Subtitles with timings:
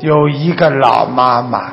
[0.00, 1.72] 有一个老妈妈，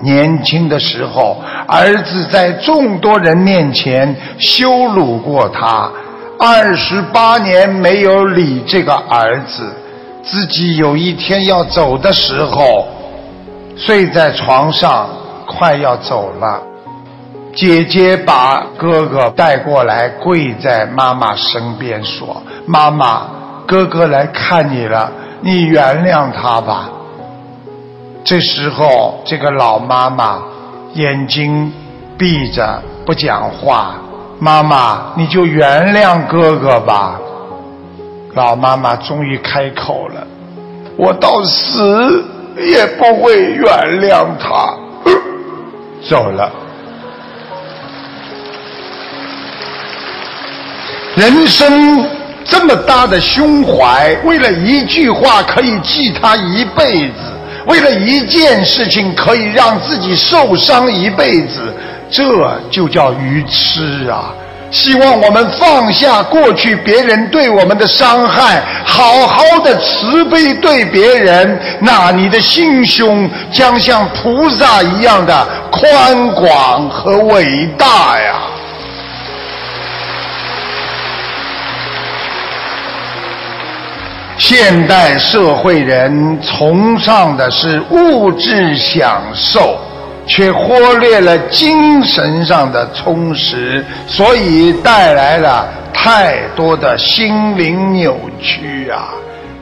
[0.00, 5.90] 年轻的时候，儿子在众多人面前羞辱过她，
[6.38, 9.74] 二十八年没有理这个儿子，
[10.22, 12.86] 自己有一天要走的时候，
[13.76, 15.08] 睡在床上，
[15.46, 16.62] 快要走了。
[17.52, 23.22] 姐姐把哥哥带过来，跪在妈妈身边说：“妈妈，
[23.66, 26.90] 哥哥来看你了，你原谅他吧。”
[28.26, 30.42] 这时候，这个老妈妈
[30.94, 31.72] 眼睛
[32.18, 33.94] 闭着不讲话。
[34.40, 37.20] 妈妈，你就原谅哥哥吧。
[38.34, 40.26] 老妈妈终于开口了
[40.98, 42.24] ：“我到死
[42.56, 43.64] 也不会原
[44.00, 44.74] 谅他。
[46.10, 46.50] ”走了。
[51.14, 52.04] 人生
[52.44, 57.25] 这么大的胸怀，为了一句话可以记他一辈子。
[57.66, 61.74] 为了一件事情可以让自己受伤一辈子，
[62.10, 62.24] 这
[62.70, 64.32] 就叫愚痴啊！
[64.70, 78.35] 希望我们放下过去别人对我们的伤害，好好的慈悲对别人，那你的心胸将像菩萨一样的宽广和伟大呀！
[84.38, 89.78] 现代社会人崇尚的是物质享受，
[90.26, 99.08] 却忽略了精神上的充实，所以带来了太多的心灵扭曲啊！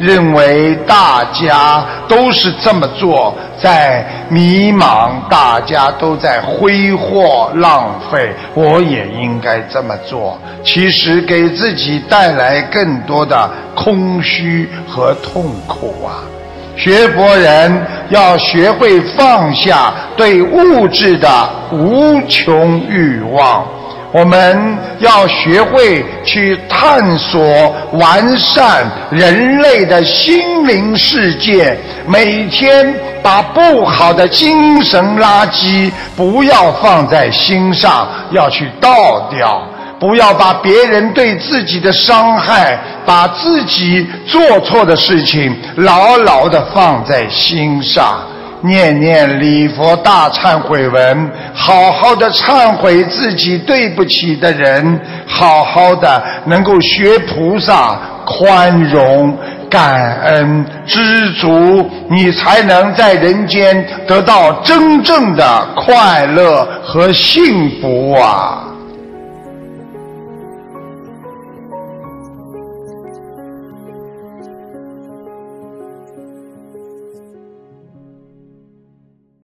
[0.00, 10.40] 认为大家都是这么做，在迷茫，大家都在挥霍浪费，我也应该这么做。
[10.64, 16.24] 其实给自己带来更多的空虚和痛苦啊！
[16.76, 21.28] 学佛人要学会放下对物质的
[21.70, 23.66] 无穷欲望。
[24.12, 39.62] 我们要学会去探索完善人类的心灵世界，每天把不好的精神垃圾不要放在心上，要去倒掉；
[40.00, 48.20] 不要把别人对自己的伤害，把自己做错的事情牢牢的放在心上。
[48.62, 59.36] 念念礼佛大忏悔文，好好的忏悔自己对不起的人，好好的能够学菩萨宽容、
[59.68, 68.66] 感恩、知足，你才能在人间得到真正的快乐和幸福啊！